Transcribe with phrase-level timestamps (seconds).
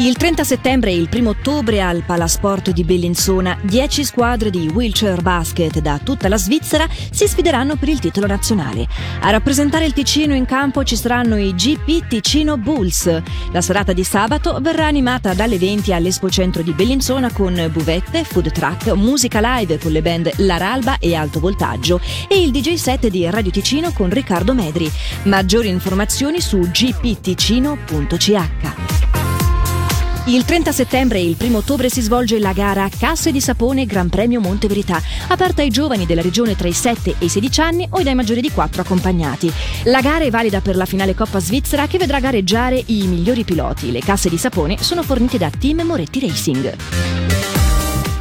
[0.00, 5.20] Il 30 settembre e il 1 ottobre al Palasport di Bellinzona 10 squadre di wheelchair
[5.20, 8.88] basket da tutta la Svizzera si sfideranno per il titolo nazionale.
[9.20, 13.20] A rappresentare il Ticino in campo ci saranno i GP Ticino Bulls.
[13.52, 18.52] La serata di sabato verrà animata dalle 20 all'Expo Centro di Bellinzona con buvette, food
[18.52, 23.06] truck, musica live con le band La Ralba e Alto Voltaggio e il DJ set
[23.08, 24.90] di Radio Ticino con Riccardo Medri.
[25.24, 28.38] Maggiori informazioni su gpticino.ch.
[30.30, 34.08] Il 30 settembre e il 1 ottobre si svolge la gara Casse di Sapone Gran
[34.08, 37.88] Premio Monte Verità, aperta ai giovani della regione tra i 7 e i 16 anni
[37.90, 39.52] o dai maggiori di 4 accompagnati.
[39.86, 43.90] La gara è valida per la finale Coppa Svizzera che vedrà gareggiare i migliori piloti.
[43.90, 47.59] Le casse di sapone sono fornite da Team Moretti Racing.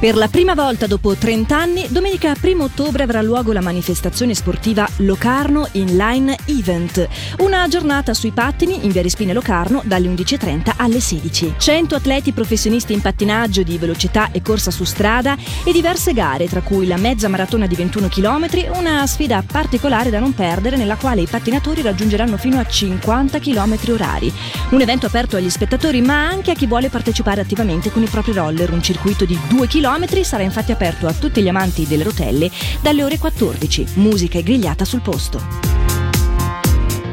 [0.00, 4.88] Per la prima volta dopo 30 anni, domenica 1 ottobre avrà luogo la manifestazione sportiva
[4.98, 11.54] Locarno Inline Event, una giornata sui pattini in via Respine Locarno dalle 11.30 alle 16.
[11.58, 16.60] 100 atleti professionisti in pattinaggio di velocità e corsa su strada e diverse gare, tra
[16.60, 21.22] cui la mezza maratona di 21 km, una sfida particolare da non perdere nella quale
[21.22, 24.32] i pattinatori raggiungeranno fino a 50 km orari.
[24.70, 28.32] Un evento aperto agli spettatori ma anche a chi vuole partecipare attivamente con i propri
[28.32, 29.86] roller, un circuito di 2 km
[30.22, 32.50] sarà infatti aperto a tutti gli amanti delle rotelle
[32.82, 33.86] dalle ore 14.
[33.94, 35.77] Musica e grigliata sul posto.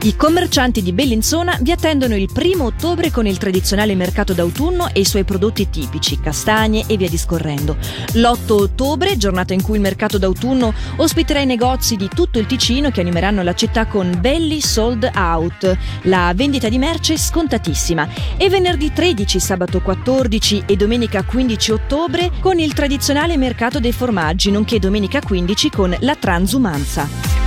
[0.06, 5.00] I commercianti di Bellinzona vi attendono il primo ottobre con il tradizionale mercato d'autunno e
[5.00, 7.76] i suoi prodotti tipici, castagne e via discorrendo.
[8.14, 12.92] L'8 ottobre, giornata in cui il mercato d'autunno ospiterà i negozi di tutto il Ticino
[12.92, 18.08] che animeranno la città con belli sold out, la vendita di merce scontatissima.
[18.38, 24.52] E venerdì 13, sabato 14 e domenica 15 ottobre con il tradizionale mercato dei formaggi,
[24.52, 27.45] nonché domenica 15 con la transumanza.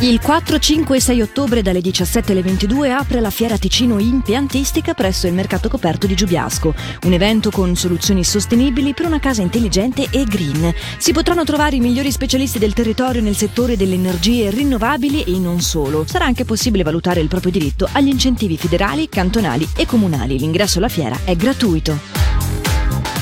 [0.00, 4.92] Il 4, 5 e 6 ottobre dalle 17 alle 22 apre la Fiera Ticino Impiantistica
[4.92, 6.74] presso il Mercato Coperto di Giubiasco,
[7.04, 10.70] un evento con soluzioni sostenibili per una casa intelligente e green.
[10.98, 15.62] Si potranno trovare i migliori specialisti del territorio nel settore delle energie rinnovabili e non
[15.62, 16.04] solo.
[16.06, 20.38] Sarà anche possibile valutare il proprio diritto agli incentivi federali, cantonali e comunali.
[20.38, 22.25] L'ingresso alla fiera è gratuito.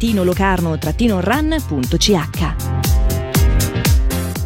[0.00, 2.80] locarno-run.ch.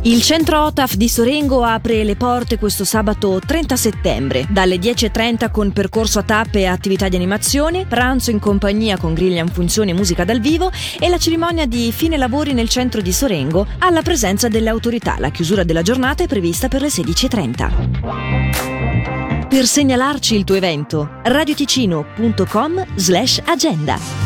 [0.06, 5.72] Il centro OTAF di Sorengo apre le porte questo sabato 30 settembre, dalle 10.30 con
[5.72, 9.94] percorso a tappe e attività di animazione, pranzo in compagnia con griglia in funzione e
[9.94, 10.70] musica dal vivo
[11.00, 15.16] e la cerimonia di fine lavori nel centro di Sorengo alla presenza delle autorità.
[15.18, 19.48] La chiusura della giornata è prevista per le 16.30.
[19.48, 24.23] Per segnalarci il tuo evento, radioticino.com slash agenda.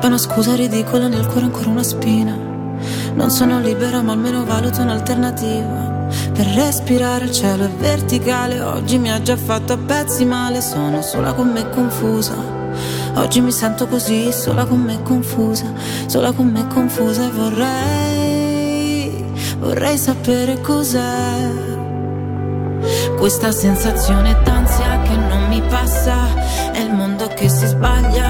[0.00, 2.34] L'alba è una scusa ridicola, nel cuore ancora una spina.
[3.12, 6.08] Non sono libera, ma almeno valuto un'alternativa.
[6.32, 11.02] Per respirare il cielo è verticale, oggi mi ha già fatto a pezzi male, sono
[11.02, 12.34] sola con me confusa.
[13.16, 15.70] Oggi mi sento così, sola con me confusa,
[16.06, 19.24] sola con me confusa e vorrei,
[19.58, 21.68] vorrei sapere cos'è.
[23.18, 28.29] Questa sensazione d'ansia che non mi passa, è il mondo che si sbaglia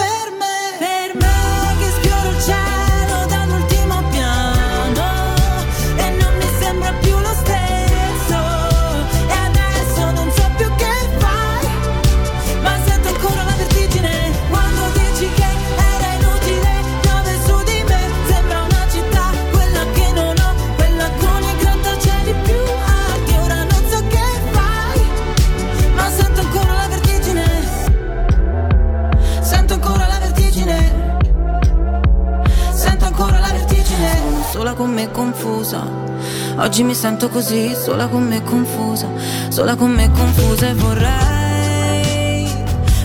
[36.71, 39.05] Oggi mi sento così, sola con me confusa,
[39.49, 42.49] sola con me confusa e vorrei,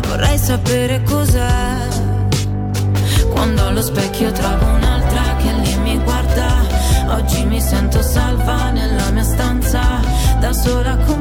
[0.06, 1.88] vorrei sapere cos'è.
[3.28, 6.64] Quando allo specchio trovo un'altra che lì mi guarda,
[7.08, 10.00] oggi mi sento salva nella mia stanza,
[10.38, 11.15] da sola con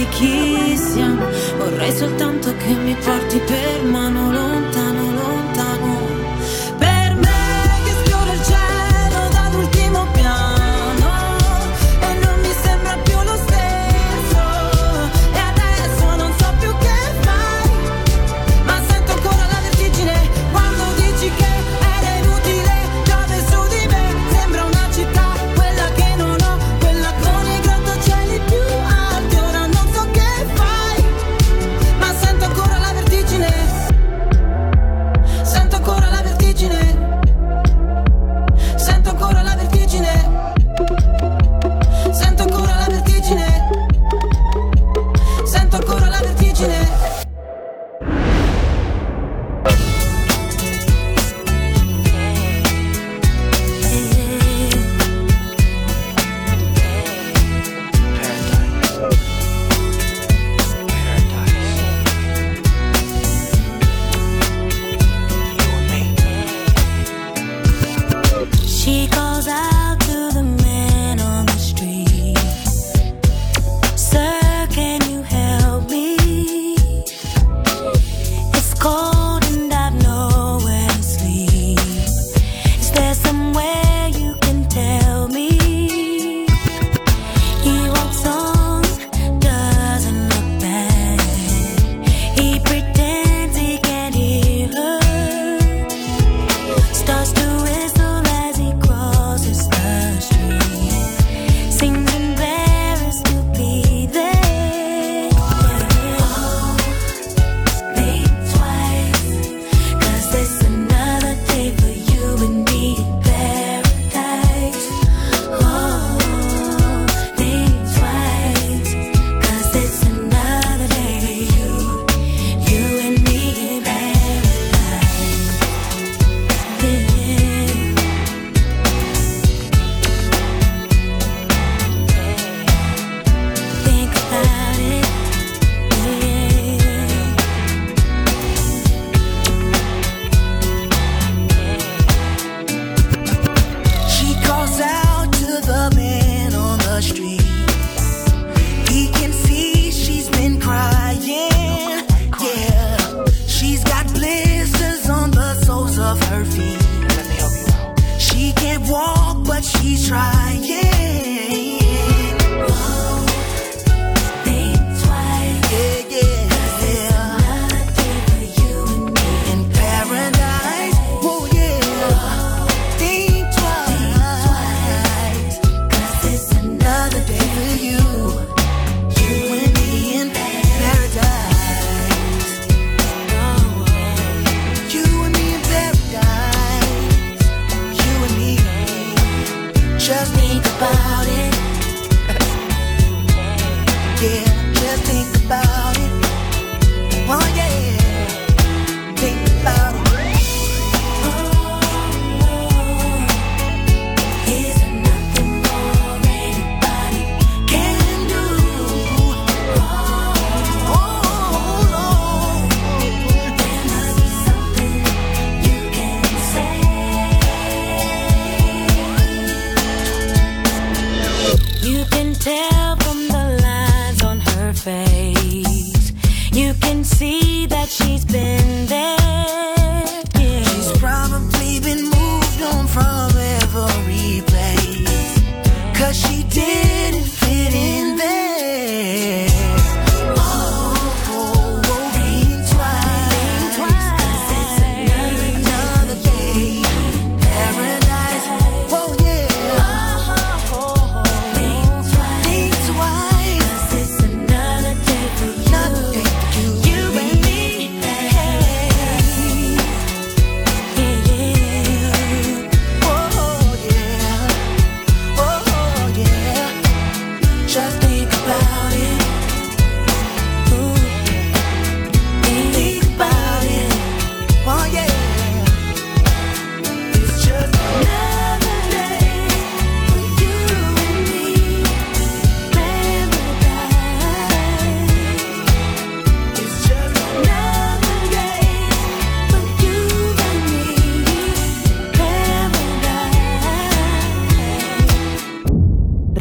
[0.00, 1.39] neanche a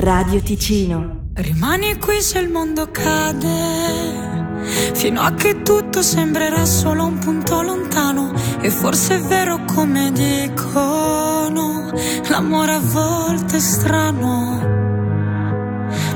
[0.09, 1.29] Radio Ticino.
[1.35, 4.57] Rimani qui se il mondo cade,
[4.95, 8.33] fino a che tutto sembrerà solo un punto lontano.
[8.59, 11.91] E forse è vero come dicono,
[12.27, 14.57] l'amore a volte è strano.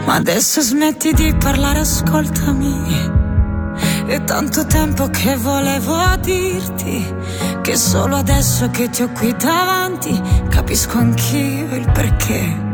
[0.05, 3.11] Ma adesso smetti di parlare, ascoltami.
[4.07, 7.15] È tanto tempo che volevo dirti
[7.61, 10.19] che solo adesso che ti ho qui davanti
[10.49, 12.72] capisco anch'io il perché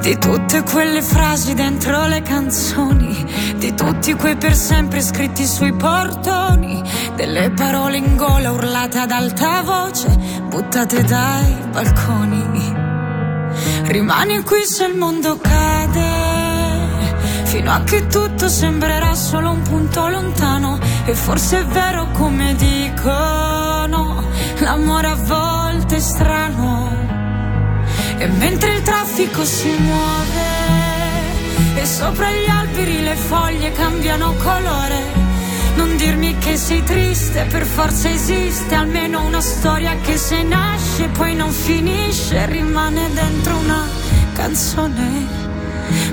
[0.00, 6.82] di tutte quelle frasi dentro le canzoni, di tutti quei per sempre scritti sui portoni,
[7.14, 10.08] delle parole in gola urlate ad alta voce,
[10.48, 12.76] buttate dai balconi.
[13.84, 16.06] Rimani qui se il mondo cade,
[17.44, 24.22] fino a che tutto sembrerà solo un punto lontano, e forse è vero come dicono,
[24.58, 26.97] l'amore a volte è strano
[28.18, 30.66] e mentre il traffico si muove
[31.76, 35.02] e sopra gli alberi le foglie cambiano colore,
[35.76, 41.36] non dirmi che sei triste, per forza esiste almeno una storia che se nasce poi
[41.36, 43.86] non finisce, rimane dentro una
[44.34, 45.26] canzone,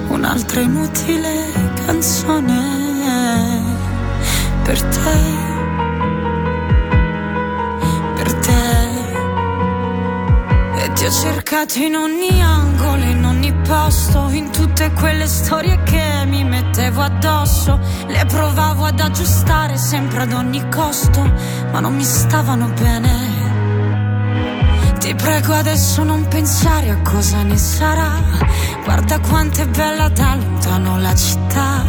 [0.09, 1.51] un'altra inutile
[1.85, 2.83] canzone
[4.63, 5.54] per te.
[10.95, 16.45] Ti ho cercato in ogni angolo, in ogni posto, in tutte quelle storie che mi
[16.45, 17.77] mettevo addosso.
[18.07, 21.21] Le provavo ad aggiustare sempre ad ogni costo,
[21.69, 23.43] ma non mi stavano bene.
[24.97, 28.23] Ti prego adesso non pensare a cosa ne sarà.
[28.85, 31.83] Guarda quanto è bella da lontano la città,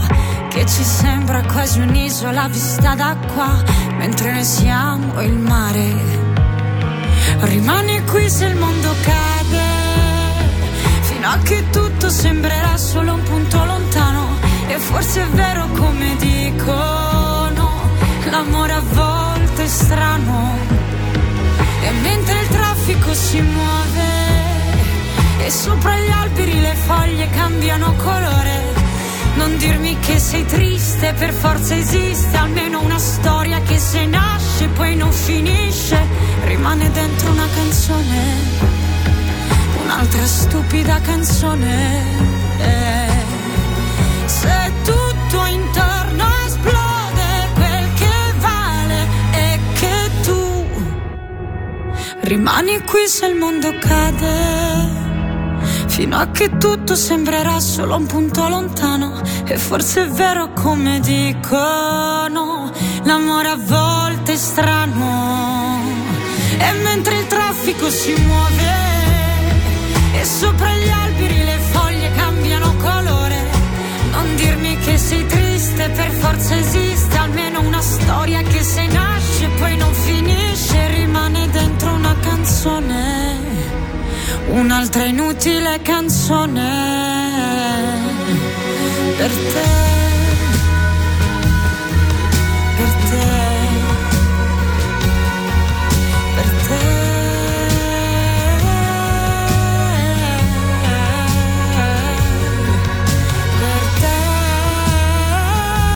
[0.49, 3.63] che ci sembra quasi un'isola vista da qua,
[3.99, 6.26] mentre noi siamo il mare.
[7.41, 9.65] Rimani qui se il mondo cade,
[11.03, 14.39] fino a che tutto sembrerà solo un punto lontano.
[14.69, 17.81] E forse è vero come dicono,
[18.31, 20.59] l'amore a volte è strano.
[21.83, 24.15] E mentre il traffico si muove,
[25.45, 28.76] e sopra gli alberi le foglie cambiano colore.
[29.37, 34.97] Non dirmi che sei triste, per forza esiste almeno una storia che se nasce poi
[34.97, 35.99] non finisce
[36.45, 38.23] rimane dentro una canzone,
[39.83, 42.03] un'altra stupida canzone.
[44.25, 50.67] Se tutto intorno esplode, quel che vale è che tu
[52.23, 54.76] rimani qui se il mondo cade.
[55.97, 59.19] Fino a che tutto sembrerà solo un punto lontano.
[59.47, 62.71] E forse è vero come dicono,
[63.05, 65.81] l'amore a volte è strano
[66.59, 68.75] e mentre il traffico si muove
[70.13, 73.51] e sopra gli alberi le foglie cambiano colore,
[74.11, 77.96] non dirmi che sei triste, per forza esiste almeno una storia
[84.59, 86.61] un'altra inutile canzone
[89.17, 89.96] per te.